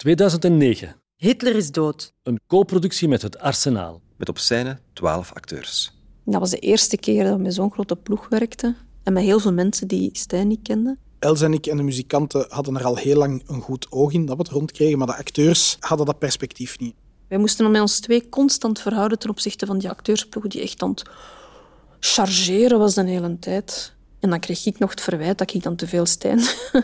2009. 0.00 0.96
Hitler 1.16 1.56
is 1.56 1.70
dood. 1.70 2.12
Een 2.22 2.40
co-productie 2.46 3.08
met 3.08 3.22
het 3.22 3.38
Arsenaal. 3.38 4.00
Met 4.16 4.28
op 4.28 4.38
scène 4.38 4.78
twaalf 4.92 5.32
acteurs. 5.32 5.92
Dat 6.24 6.40
was 6.40 6.50
de 6.50 6.58
eerste 6.58 6.96
keer 6.96 7.24
dat 7.24 7.36
we 7.36 7.42
met 7.42 7.54
zo'n 7.54 7.72
grote 7.72 7.96
ploeg 7.96 8.28
werkten. 8.28 8.76
En 9.02 9.12
met 9.12 9.22
heel 9.22 9.40
veel 9.40 9.52
mensen 9.52 9.88
die 9.88 10.10
Stijn 10.12 10.48
niet 10.48 10.62
kenden. 10.62 10.98
Els 11.18 11.40
en 11.40 11.52
ik 11.52 11.66
en 11.66 11.76
de 11.76 11.82
muzikanten 11.82 12.46
hadden 12.48 12.76
er 12.76 12.84
al 12.84 12.96
heel 12.96 13.16
lang 13.16 13.42
een 13.46 13.60
goed 13.60 13.86
oog 13.90 14.12
in 14.12 14.26
dat 14.26 14.36
we 14.36 14.42
het 14.42 14.52
rondkregen, 14.52 14.98
maar 14.98 15.06
de 15.06 15.16
acteurs 15.16 15.76
hadden 15.80 16.06
dat 16.06 16.18
perspectief 16.18 16.78
niet. 16.78 16.94
Wij 17.28 17.38
moesten 17.38 17.70
met 17.70 17.80
ons 17.80 18.00
twee 18.00 18.28
constant 18.28 18.80
verhouden 18.80 19.18
ten 19.18 19.30
opzichte 19.30 19.66
van 19.66 19.78
die 19.78 19.90
acteursploeg 19.90 20.46
die 20.46 20.62
echt 20.62 20.82
aan 20.82 20.90
het 20.90 21.02
chargeren 22.00 22.78
was 22.78 22.94
de 22.94 23.04
hele 23.04 23.38
tijd. 23.38 23.94
En 24.20 24.30
dan 24.30 24.40
kreeg 24.40 24.66
ik 24.66 24.78
nog 24.78 24.90
het 24.90 25.00
verwijt 25.00 25.38
dat 25.38 25.54
ik 25.54 25.62
dan 25.62 25.76
te 25.76 25.86
veel 25.86 26.06
Stijn 26.06 26.40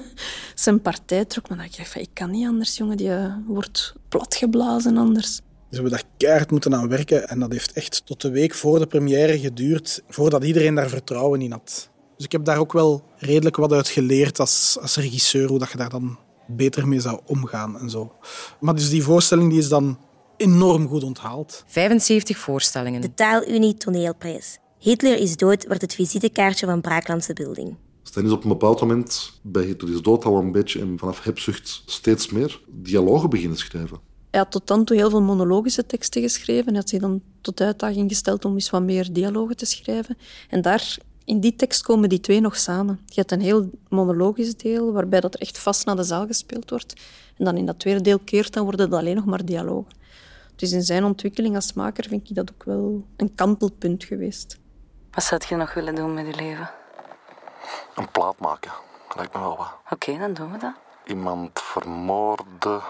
zijn 0.55 0.81
partij 0.81 1.25
trok. 1.25 1.49
Maar 1.49 1.59
dan 1.59 1.67
dacht 1.67 1.79
ik, 1.79 1.87
van, 1.87 2.01
ik 2.01 2.11
kan 2.13 2.31
niet 2.31 2.47
anders, 2.47 2.77
jongen. 2.77 2.97
Die 2.97 3.13
eh, 3.13 3.35
wordt 3.47 3.95
platgeblazen 4.09 4.97
anders. 4.97 5.27
Dus 5.27 5.79
we 5.79 5.89
hebben 5.89 5.91
daar 5.91 6.11
keihard 6.17 6.51
moeten 6.51 6.75
aan 6.75 6.89
werken. 6.89 7.29
En 7.29 7.39
dat 7.39 7.53
heeft 7.53 7.73
echt 7.73 8.07
tot 8.07 8.21
de 8.21 8.31
week 8.31 8.55
voor 8.55 8.79
de 8.79 8.87
première 8.87 9.39
geduurd, 9.39 10.03
voordat 10.09 10.45
iedereen 10.45 10.75
daar 10.75 10.89
vertrouwen 10.89 11.43
in 11.43 11.53
had. 11.53 11.91
Dus 12.17 12.25
ik 12.25 12.33
heb 12.33 12.45
daar 12.45 12.59
ook 12.59 12.73
wel 12.73 13.05
redelijk 13.17 13.57
wat 13.57 13.73
uit 13.73 13.89
geleerd 13.89 14.41
als, 14.41 14.79
als 14.81 14.97
regisseur, 14.97 15.49
hoe 15.49 15.59
dat 15.59 15.71
je 15.71 15.77
daar 15.77 15.89
dan 15.89 16.19
beter 16.47 16.89
mee 16.89 17.01
zou 17.01 17.21
omgaan 17.27 17.79
en 17.79 17.91
zo. 17.91 18.13
Maar 18.61 18.75
dus 18.75 18.91
die 18.91 19.03
voorstelling 19.03 19.51
die 19.51 19.59
is 19.59 19.69
dan 19.69 19.99
enorm 20.37 20.89
goed 20.89 21.05
onthaald. 21.05 21.65
75 21.67 22.39
voorstellingen. 22.39 23.01
De 23.01 23.15
Taalunie 23.15 23.75
Toneelprijs. 23.75 24.59
Hitler 24.79 25.19
is 25.19 25.37
dood 25.37 25.67
wordt 25.67 25.83
het 25.83 25.95
visitekaartje 25.95 26.67
van 26.67 26.81
Braaklandse 26.81 27.33
Building. 27.33 27.77
Stan 28.03 28.25
is 28.25 28.31
op 28.31 28.43
een 28.43 28.49
bepaald 28.49 28.81
moment 28.81 29.41
bij 29.43 29.65
Hitler 29.65 29.93
is 29.93 30.03
dood 30.03 30.25
al 30.25 30.37
een 30.37 30.53
beetje 30.53 30.81
en 30.81 30.99
vanaf 30.99 31.25
hebzucht 31.25 31.83
steeds 31.87 32.31
meer 32.31 32.61
dialogen 32.69 33.31
beginnen 33.31 33.59
schrijven. 33.59 33.99
Hij 34.31 34.41
had 34.41 34.51
tot 34.51 34.67
dan 34.67 34.85
toe 34.85 34.97
heel 34.97 35.11
veel 35.11 35.23
monologische 35.23 35.87
teksten 35.87 36.23
geschreven. 36.23 36.67
Hij 36.67 36.77
had 36.77 36.89
zich 36.89 37.01
dan 37.01 37.23
tot 37.41 37.61
uitdaging 37.61 38.09
gesteld 38.09 38.45
om 38.45 38.55
eens 38.55 38.71
wat 38.71 38.83
meer 38.83 39.13
dialogen 39.13 39.57
te 39.57 39.67
schrijven. 39.67 40.17
En 40.49 40.63
daar, 40.63 40.99
in 41.25 41.41
die 41.41 41.57
tekst 41.57 41.83
komen 41.83 42.09
die 42.09 42.21
twee 42.21 42.41
nog 42.41 42.57
samen. 42.57 43.01
Je 43.07 43.15
hebt 43.15 43.33
een 43.33 43.41
heel 43.41 43.71
monologisch 43.89 44.57
deel, 44.57 44.93
waarbij 44.93 45.21
dat 45.21 45.35
er 45.35 45.41
echt 45.41 45.59
vast 45.59 45.87
naar 45.87 45.97
de 45.97 46.03
zaal 46.03 46.27
gespeeld 46.27 46.71
wordt. 46.71 46.95
En 47.37 47.45
dan 47.45 47.57
in 47.57 47.67
dat 47.67 47.79
tweede 47.79 48.01
deel 48.01 48.19
keert, 48.19 48.53
dan 48.53 48.65
worden 48.65 48.87
het 48.87 48.95
alleen 48.95 49.17
nog 49.17 49.25
maar 49.25 49.45
dialogen. 49.45 49.93
Dus 50.57 50.73
in 50.73 50.83
zijn 50.83 51.05
ontwikkeling 51.05 51.55
als 51.55 51.73
maker 51.73 52.09
vind 52.09 52.29
ik 52.31 52.35
dat 52.35 52.51
ook 52.53 52.65
wel 52.65 53.05
een 53.17 53.35
kantelpunt 53.35 54.05
geweest. 54.05 54.59
Wat 55.17 55.25
zou 55.25 55.41
je 55.49 55.57
nog 55.57 55.75
willen 55.75 55.95
doen 55.95 56.15
met 56.15 56.27
je 56.27 56.35
leven? 56.35 56.71
Een 57.95 58.11
plaat 58.11 58.39
maken, 58.39 58.71
lijkt 59.17 59.35
me 59.35 59.41
wel 59.41 59.57
wat. 59.57 59.73
Oké, 59.91 60.19
dan 60.19 60.33
doen 60.33 60.53
we 60.53 60.59
dat. 60.59 60.73
Iemand 61.05 61.61
vermoorden 61.63 62.83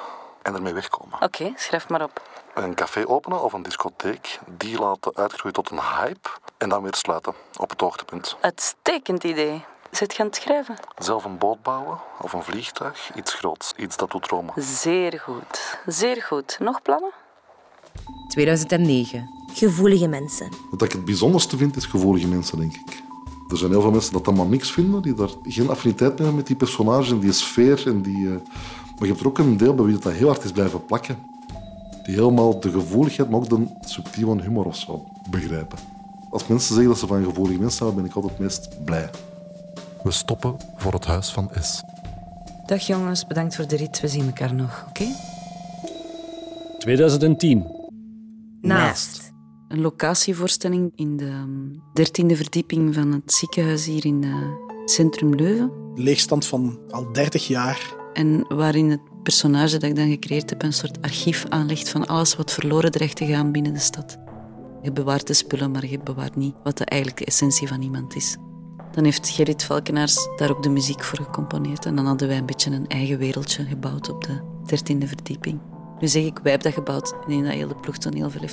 en 0.43 0.55
ermee 0.55 0.73
wegkomen. 0.75 1.23
Oké, 1.23 1.53
schrijf 1.57 1.89
maar 1.89 2.03
op. 2.03 2.23
Een 2.55 2.75
café 2.75 3.09
openen 3.09 3.43
of 3.43 3.53
een 3.53 3.63
discotheek, 3.63 4.39
die 4.47 4.79
laten 4.79 5.15
uitgroeien 5.15 5.53
tot 5.53 5.71
een 5.71 5.81
hype 5.81 6.29
en 6.59 6.69
dan 6.69 6.83
weer 6.83 6.95
sluiten 6.95 7.35
op 7.57 7.71
het 7.71 7.81
hoogtepunt. 7.81 8.37
Uitstekend 8.41 9.25
idee. 9.25 9.65
Zit 9.91 10.15
je 10.15 10.21
aan 10.21 10.27
het 10.27 10.37
schrijven? 10.37 10.77
Zelf 10.99 11.25
een 11.25 11.39
boot 11.39 11.63
bouwen 11.63 11.99
of 12.21 12.33
een 12.33 12.43
vliegtuig, 12.43 13.15
iets 13.15 13.35
groots, 13.35 13.73
iets 13.77 13.97
dat 13.97 14.11
doet 14.11 14.23
dromen. 14.23 14.55
Zeer 14.57 15.21
goed, 15.21 15.79
zeer 15.87 16.23
goed. 16.23 16.57
Nog 16.61 16.83
plannen? 16.83 17.11
2009. 18.29 19.36
Gevoelige 19.57 20.07
mensen. 20.07 20.49
Wat 20.71 20.83
ik 20.83 20.93
het 20.93 21.05
bijzonderste 21.05 21.57
vind, 21.57 21.77
is 21.77 21.87
gevoelige 21.87 22.27
mensen, 22.27 22.59
denk 22.59 22.75
ik. 22.75 23.03
Er 23.49 23.57
zijn 23.57 23.71
heel 23.71 23.81
veel 23.81 23.91
mensen 23.91 24.13
dat 24.13 24.27
allemaal 24.27 24.47
niks 24.47 24.73
vinden, 24.73 25.03
die 25.03 25.15
daar 25.15 25.29
geen 25.43 25.71
affiniteit 25.71 26.11
mee 26.11 26.19
hebben 26.19 26.37
met 26.37 26.47
die 26.47 26.57
personage 26.57 27.13
en 27.13 27.21
die 27.21 27.33
sfeer. 27.33 27.87
En 27.87 28.03
die, 28.03 28.17
uh... 28.17 28.31
Maar 28.31 29.07
je 29.07 29.07
hebt 29.07 29.21
er 29.21 29.27
ook 29.27 29.39
een 29.39 29.57
deel 29.57 29.75
bij 29.75 29.85
wie 29.85 29.99
dat 29.99 30.13
heel 30.13 30.27
hard 30.29 30.45
is 30.45 30.53
blijven 30.53 30.85
plakken. 30.85 31.17
Die 32.05 32.15
helemaal 32.15 32.61
de 32.61 32.71
gevoeligheid, 32.71 33.31
maar 33.31 33.39
ook 33.39 33.49
de 33.49 33.67
subtiele 33.81 34.43
humor 34.43 34.65
of 34.65 34.77
zo 34.77 35.05
begrijpen. 35.31 35.79
Als 36.31 36.47
mensen 36.47 36.75
zeggen 36.75 36.89
dat 36.89 36.99
ze 36.99 37.07
van 37.07 37.25
gevoelige 37.25 37.61
mensen 37.61 37.79
houden, 37.79 38.03
ben 38.03 38.11
ik 38.11 38.17
altijd 38.17 38.33
het 38.33 38.43
meest 38.43 38.85
blij. 38.85 39.11
We 40.03 40.11
stoppen 40.11 40.57
voor 40.77 40.93
het 40.93 41.05
huis 41.05 41.31
van 41.33 41.51
S. 41.61 41.83
Dag 42.67 42.87
jongens, 42.87 43.27
bedankt 43.27 43.57
voor 43.57 43.67
de 43.67 43.77
rit. 43.77 44.01
We 44.01 44.09
zien 44.09 44.27
elkaar 44.27 44.55
nog, 44.55 44.85
oké? 44.89 45.07
2010. 46.79 47.67
Naast. 48.61 49.26
Een 49.69 49.81
locatievoorstelling 49.81 50.93
in 50.95 51.17
de 51.17 51.45
dertiende 51.93 52.37
verdieping 52.37 52.95
van 52.95 53.13
het 53.13 53.33
ziekenhuis 53.33 53.87
hier 53.87 54.05
in 54.05 54.23
het 54.23 54.91
centrum 54.91 55.35
Leuven. 55.35 55.71
Leegstand 55.95 56.47
van 56.47 56.79
al 56.91 57.13
30 57.13 57.47
jaar. 57.47 57.95
En 58.13 58.45
waarin 58.49 58.91
het 58.91 59.01
personage 59.23 59.79
dat 59.79 59.91
ik 59.91 59.97
dan 59.97 60.09
gecreëerd 60.09 60.51
heb 60.51 60.63
een 60.63 60.73
soort 60.73 61.03
archief 61.03 61.45
aanlegt 61.49 61.89
van 61.89 62.07
alles 62.07 62.37
wat 62.37 62.53
verloren 62.53 62.91
dreigt 62.91 63.17
te 63.17 63.27
gaan 63.27 63.53
binnen 63.53 63.73
de 63.73 63.79
stad. 63.79 64.19
Je 64.83 64.93
bewaart 64.93 65.27
de 65.27 65.35
spullen, 65.35 65.71
maar 65.71 65.87
je 65.87 65.99
bewaart 65.99 66.37
niet 66.37 66.55
wat 66.63 66.79
de 66.79 66.85
eigenlijke 66.85 67.25
essentie 67.25 67.69
van 67.69 67.83
iemand 67.83 68.17
is. 68.17 68.37
Dan 68.93 69.05
heeft 69.05 69.29
Gerrit 69.29 69.65
Valkenaars 69.65 70.29
daar 70.37 70.51
ook 70.51 70.63
de 70.63 70.69
muziek 70.69 71.05
voor 71.05 71.19
gecomponeerd. 71.19 71.87
En 71.87 71.97
dan 71.97 72.07
hadden 72.07 72.29
wij 72.29 72.39
een 72.39 72.47
beetje 72.47 72.71
een 72.71 72.87
eigen 72.87 73.19
wereldje 73.19 73.65
gebouwd 73.65 74.11
op 74.11 74.25
de 74.25 74.41
dertiende 74.65 75.07
verdieping. 75.07 75.61
Nu 76.01 76.09
zeg 76.09 76.25
ik, 76.25 76.39
wij 76.43 76.53
hebben 76.53 76.73
dat 76.73 76.85
gebouwd. 76.85 77.09
Ik 77.09 77.29
denk 77.29 77.45
dat 77.45 77.53
heel 77.53 77.69
de 77.69 77.75
ploeg 77.75 77.97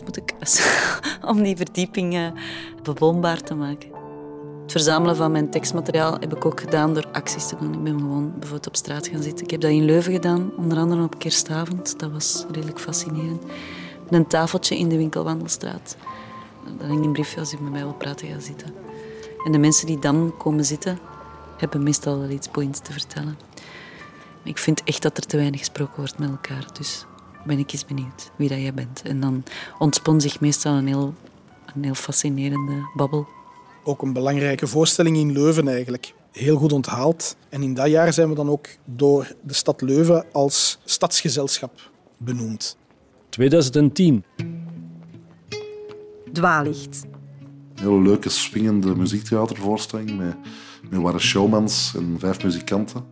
moeten 0.04 0.26
krassen 0.26 0.64
om 1.32 1.44
die 1.44 1.56
verdieping 1.58 2.14
uh, 2.14 2.28
bewoonbaar 2.84 3.42
te 3.42 3.56
maken. 3.56 3.90
Het 4.62 4.72
verzamelen 4.72 5.16
van 5.16 5.32
mijn 5.32 5.50
tekstmateriaal 5.50 6.18
heb 6.20 6.36
ik 6.36 6.46
ook 6.46 6.60
gedaan 6.60 6.94
door 6.94 7.08
acties 7.12 7.48
te 7.48 7.56
doen. 7.60 7.74
Ik 7.74 7.84
ben 7.84 8.00
gewoon 8.00 8.32
bijvoorbeeld 8.32 8.68
op 8.68 8.76
straat 8.76 9.08
gaan 9.08 9.22
zitten. 9.22 9.44
Ik 9.44 9.52
heb 9.52 9.62
dat 9.62 9.72
in 9.72 9.86
Leuven 9.86 10.14
gedaan, 10.14 10.52
onder 10.58 10.78
andere 10.78 11.04
op 11.04 11.20
kerstavond. 11.20 12.00
Dat 12.00 12.12
was 12.12 12.46
redelijk 12.52 12.80
fascinerend. 12.80 13.44
Met 14.04 14.14
een 14.14 14.28
tafeltje 14.28 14.78
in 14.78 14.90
de 14.90 14.98
winkelwandelstraat. 14.98 15.98
Dan 16.78 16.90
hing 16.90 17.06
een 17.06 17.12
briefje 17.12 17.40
als 17.40 17.52
je 17.52 17.58
met 17.62 17.72
mij 17.72 17.84
wil 17.84 17.94
praten, 17.94 18.28
gaan 18.28 18.42
zitten. 18.42 18.74
En 19.46 19.52
de 19.52 19.58
mensen 19.58 19.88
die 19.88 20.00
dan 20.00 20.34
komen 20.38 20.66
zitten, 20.66 21.00
hebben 21.58 21.84
meestal 21.84 22.20
wel 22.20 22.30
iets 22.30 22.52
boeiends 22.52 22.80
te 22.80 22.92
vertellen. 22.92 23.38
Ik 24.44 24.58
vind 24.58 24.84
echt 24.84 25.02
dat 25.02 25.18
er 25.18 25.26
te 25.26 25.38
weinig 25.38 25.60
gesproken 25.60 25.96
wordt 25.96 26.20
met 26.20 26.30
elkaar. 26.30 26.66
Dus 26.74 27.06
ben 27.46 27.60
ik 27.60 27.72
eens 27.72 27.86
benieuwd 27.86 28.32
wie 28.36 28.50
dat 28.50 28.58
jij 28.58 28.74
bent. 28.74 29.02
En 29.02 29.20
dan 29.20 29.44
ontspon 29.80 30.22
zich 30.22 30.40
meestal 30.40 30.74
een 30.74 30.88
heel, 30.88 31.14
een 31.76 31.84
heel 31.84 31.94
fascinerende 31.94 32.90
babbel. 32.96 33.28
Ook 33.84 34.02
een 34.02 34.14
belangrijke 34.14 34.68
voorstelling 34.68 35.18
in 35.18 35.32
Leuven 35.32 35.68
eigenlijk. 35.68 36.14
Heel 36.32 36.58
goed 36.58 36.72
onthaald. 36.72 37.36
En 37.50 37.64
in 37.64 37.74
dat 37.74 37.88
jaar 37.88 38.14
zijn 38.14 38.30
we 38.30 38.36
dan 38.36 38.50
ook 38.50 38.68
door 38.86 39.36
de 39.42 39.54
stad 39.54 39.82
Leuven 39.82 40.26
als 40.32 40.80
stadsgezelschap 40.84 41.92
benoemd. 42.18 42.78
2010. 43.30 44.24
Dwaallicht. 46.32 47.06
Een 47.76 47.84
hele 47.84 48.02
leuke, 48.02 48.30
swingende 48.30 48.96
muziektheatervoorstelling 48.96 50.18
met, 50.18 50.36
met 50.90 51.02
ware 51.02 51.20
showmans 51.20 51.94
en 51.96 52.16
vijf 52.20 52.44
muzikanten. 52.44 53.04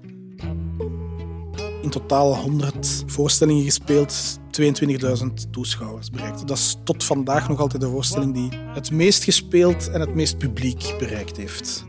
In 1.82 1.90
totaal 1.90 2.36
100 2.36 3.04
voorstellingen 3.06 3.64
gespeeld, 3.64 4.40
22.000 4.62 5.50
toeschouwers 5.52 6.10
bereikt. 6.10 6.48
Dat 6.48 6.58
is 6.58 6.78
tot 6.84 7.04
vandaag 7.04 7.50
nog 7.50 7.60
altijd 7.60 7.82
de 7.82 7.90
voorstelling 7.90 8.34
die 8.34 8.50
het 8.74 8.92
meest 8.92 9.24
gespeeld 9.24 9.90
en 9.90 10.00
het 10.00 10.16
meest 10.16 10.38
publiek 10.38 10.96
bereikt 11.00 11.38
heeft. 11.38 11.86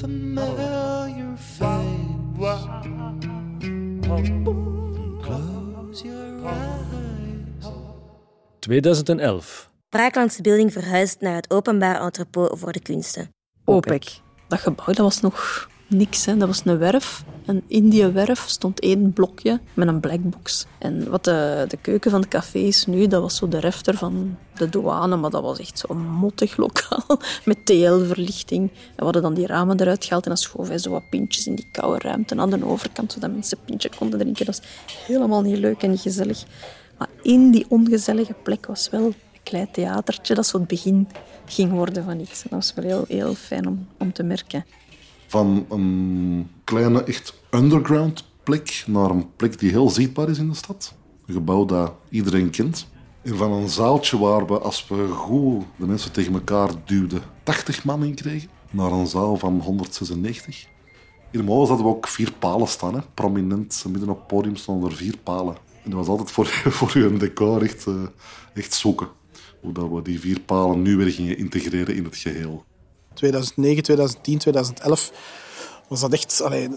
familiar 0.00 1.36
face. 1.36 2.02
2011. 8.62 9.70
Braaklandse 9.88 10.42
Building 10.42 10.72
verhuist 10.72 11.20
naar 11.20 11.34
het 11.34 11.50
openbaar 11.50 12.00
entrepot 12.00 12.58
voor 12.58 12.72
de 12.72 12.80
kunsten. 12.80 13.28
OPEC. 13.64 14.20
Dat 14.48 14.60
gebouw 14.60 14.86
dat 14.86 14.96
was 14.96 15.20
nog 15.20 15.68
niks. 15.86 16.24
Hè. 16.24 16.36
Dat 16.36 16.48
was 16.48 16.62
een 16.64 16.78
werf. 16.78 17.24
En 17.46 17.62
in 17.66 17.88
die 17.88 18.06
werf 18.06 18.44
stond 18.46 18.80
één 18.80 19.12
blokje 19.12 19.60
met 19.74 19.88
een 19.88 20.00
blackbox. 20.00 20.66
En 20.78 21.10
wat 21.10 21.24
de, 21.24 21.64
de 21.68 21.76
keuken 21.76 22.10
van 22.10 22.20
het 22.20 22.28
café 22.28 22.58
is 22.58 22.86
nu, 22.86 23.06
dat 23.06 23.22
was 23.22 23.36
zo 23.36 23.48
de 23.48 23.58
refter 23.58 23.96
van 23.96 24.38
de 24.54 24.68
douane. 24.68 25.16
Maar 25.16 25.30
dat 25.30 25.42
was 25.42 25.58
echt 25.58 25.78
zo'n 25.78 26.08
mottig 26.08 26.56
lokaal 26.56 27.04
met 27.44 27.66
TL-verlichting. 27.66 28.70
En 28.70 28.96
we 28.96 29.04
hadden 29.04 29.22
dan 29.22 29.34
die 29.34 29.46
ramen 29.46 29.80
eruit 29.80 30.04
gehaald 30.04 30.24
en 30.24 30.30
dan 30.30 30.38
schoven 30.38 30.68
wij 30.68 30.78
zo 30.78 30.90
wat 30.90 31.10
pintjes 31.10 31.46
in 31.46 31.54
die 31.54 31.68
koude 31.72 32.08
ruimte 32.08 32.36
aan 32.36 32.50
de 32.50 32.66
overkant, 32.66 33.12
zodat 33.12 33.32
mensen 33.32 33.58
een 33.58 33.64
pintje 33.64 33.90
konden 33.98 34.18
drinken. 34.18 34.46
Dat 34.46 34.58
was 34.58 34.68
helemaal 35.06 35.42
niet 35.42 35.58
leuk 35.58 35.82
en 35.82 35.90
niet 35.90 36.00
gezellig. 36.00 36.44
Maar 37.02 37.10
in 37.22 37.50
die 37.50 37.66
ongezellige 37.68 38.34
plek 38.42 38.66
was 38.66 38.90
wel 38.90 39.04
een 39.04 39.14
klein 39.42 39.70
theatertje 39.70 40.34
dat 40.34 40.46
zo 40.46 40.58
het 40.58 40.68
begin 40.68 41.08
ging 41.44 41.72
worden 41.72 42.04
van 42.04 42.20
iets. 42.20 42.42
Dat 42.42 42.52
was 42.52 42.74
wel 42.74 42.84
heel, 42.84 43.04
heel 43.08 43.34
fijn 43.34 43.66
om, 43.66 43.86
om 43.98 44.12
te 44.12 44.22
merken. 44.22 44.64
Van 45.26 45.66
een 45.70 46.50
kleine, 46.64 47.04
echt 47.04 47.34
underground 47.50 48.24
plek 48.42 48.84
naar 48.86 49.10
een 49.10 49.36
plek 49.36 49.58
die 49.58 49.70
heel 49.70 49.88
zichtbaar 49.88 50.28
is 50.28 50.38
in 50.38 50.48
de 50.48 50.54
stad. 50.54 50.94
Een 51.26 51.34
gebouw 51.34 51.64
dat 51.64 51.92
iedereen 52.10 52.50
kent. 52.50 52.86
En 53.22 53.36
van 53.36 53.52
een 53.52 53.68
zaaltje 53.68 54.18
waar 54.18 54.46
we, 54.46 54.58
als 54.58 54.88
we 54.88 55.08
goed 55.08 55.64
de 55.76 55.86
mensen 55.86 56.12
tegen 56.12 56.32
elkaar 56.32 56.70
duwden, 56.84 57.22
80 57.42 57.84
man 57.84 58.04
in 58.04 58.14
kregen, 58.14 58.48
naar 58.70 58.92
een 58.92 59.06
zaal 59.06 59.36
van 59.36 59.60
196. 59.60 60.66
In 61.30 61.44
Moos 61.44 61.68
hadden 61.68 61.86
we 61.86 61.92
ook 61.92 62.08
vier 62.08 62.32
palen 62.32 62.68
staan. 62.68 62.94
Hè. 62.94 63.00
Prominent, 63.14 63.84
midden 63.88 64.08
op 64.08 64.18
het 64.18 64.26
podium 64.26 64.56
stonden 64.56 64.90
er 64.90 64.96
vier 64.96 65.18
palen. 65.18 65.70
En 65.82 65.90
dat 65.90 65.98
was 65.98 66.08
altijd 66.08 66.30
voor, 66.30 66.46
voor 66.78 66.94
een 66.94 67.18
decor 67.18 67.62
echt, 67.62 67.86
uh, 67.86 67.94
echt 68.54 68.74
zoeken. 68.74 69.08
Hoe 69.60 69.72
dat 69.72 69.88
we 69.88 70.02
die 70.02 70.20
vier 70.20 70.40
palen 70.40 70.82
nu 70.82 70.96
weer 70.96 71.12
gingen 71.12 71.38
integreren 71.38 71.94
in 71.94 72.04
het 72.04 72.16
geheel. 72.16 72.64
2009, 73.14 73.82
2010, 73.82 74.38
2011 74.38 75.12
was 75.88 76.00
dat 76.00 76.12
echt... 76.12 76.42
Allee, 76.42 76.68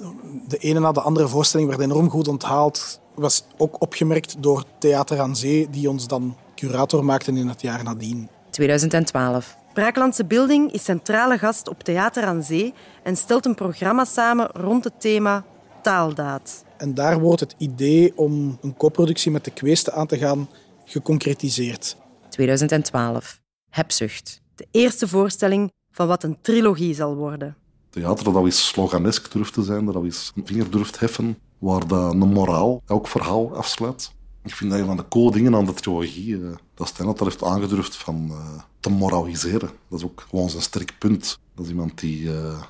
de 0.48 0.58
ene 0.58 0.80
na 0.80 0.92
de 0.92 1.02
andere 1.02 1.28
voorstelling 1.28 1.70
werd 1.70 1.82
enorm 1.82 2.10
goed 2.10 2.28
onthaald. 2.28 3.00
Was 3.16 3.44
ook 3.58 3.82
opgemerkt 3.82 4.36
door 4.40 4.64
Theater 4.80 5.20
aan 5.20 5.36
Zee, 5.36 5.70
die 5.70 5.90
ons 5.90 6.08
dan 6.08 6.38
curator 6.56 7.06
maakte 7.06 7.32
in 7.32 7.48
het 7.48 7.62
jaar 7.62 7.84
nadien. 7.84 8.30
2012. 8.50 9.58
Braaklandse 9.74 10.26
Building 10.26 10.72
is 10.72 10.84
centrale 10.84 11.38
gast 11.38 11.70
op 11.70 11.84
Theater 11.84 12.24
aan 12.24 12.44
Zee 12.44 12.74
en 13.04 13.16
stelt 13.16 13.46
een 13.46 13.56
programma 13.56 14.06
samen 14.06 14.50
rond 14.54 14.84
het 14.84 15.02
thema 15.02 15.44
taaldaad. 15.86 16.66
En 16.78 16.94
daar 16.94 17.20
wordt 17.20 17.40
het 17.40 17.56
idee 17.58 18.18
om 18.18 18.58
een 18.62 18.78
co-productie 18.78 19.32
met 19.32 19.44
de 19.44 19.52
Kweesten 19.52 19.94
aan 19.94 20.08
te 20.08 20.18
gaan 20.18 20.50
geconcretiseerd. 20.86 21.98
2012. 22.30 23.40
Hebzucht. 23.70 24.42
De 24.56 24.68
eerste 24.72 25.08
voorstelling 25.08 25.72
van 25.92 26.08
wat 26.08 26.24
een 26.24 26.38
trilogie 26.42 26.94
zal 26.94 27.16
worden. 27.16 27.56
Theater 27.90 28.34
dat 28.34 28.44
eens 28.44 28.68
sloganesk 28.68 29.32
durft 29.32 29.54
te 29.54 29.64
zijn, 29.64 29.86
dat 29.86 30.04
eens 30.04 30.32
een 30.36 30.46
vinger 30.46 30.72
durft 30.72 31.00
heffen, 31.00 31.38
waar 31.58 31.88
dat 31.88 32.12
een 32.12 32.18
moraal 32.18 32.82
elk 32.86 33.08
verhaal 33.08 33.56
afsluit. 33.56 34.12
Ik 34.44 34.56
vind 34.56 34.72
dat 34.72 34.80
een 34.80 34.86
van 34.86 34.98
de 34.98 35.08
coole 35.08 35.32
dingen 35.32 35.56
aan 35.56 35.66
de 35.66 35.74
trilogie, 35.74 36.28
uh, 36.28 36.56
dat 36.74 36.88
Stijn 36.88 37.08
dat 37.08 37.20
heeft 37.20 37.44
aangedurfd 37.44 37.96
van 37.96 38.28
uh, 38.30 38.62
te 38.80 38.90
moraliseren. 38.90 39.70
Dat 39.90 40.00
is 40.00 40.06
ook 40.06 40.26
gewoon 40.30 40.50
zijn 40.50 40.62
sterk 40.62 40.96
punt. 41.00 41.40
Dat 41.56 41.66
is 41.66 41.72
iemand 41.72 42.00
die 42.00 42.22
uh, 42.22 42.62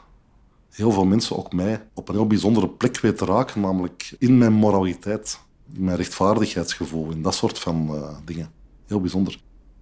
heel 0.75 0.92
veel 0.92 1.06
mensen, 1.06 1.38
ook 1.38 1.54
mij, 1.54 1.88
op 1.94 2.10
een 2.10 2.16
heel 2.16 2.27
bijzondere 2.27 2.69
plek 2.69 3.00
weet 3.00 3.18
te 3.18 3.25
raken, 3.25 3.62
namelijk 3.62 4.16
in 4.19 4.38
mijn 4.38 4.54
moraliteit, 4.54 5.39
in 5.74 5.83
mijn 5.83 5.98
rechtvaardigheidsgevoel, 5.98 7.12
in 7.12 7.22
dat 7.22 7.36
soort 7.36 7.60
van 7.60 8.06
dingen. 8.25 8.51
Heel 8.88 9.01
bijzonder. 9.01 9.39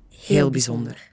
Heel 0.10 0.50
bijzonder. 0.50 1.12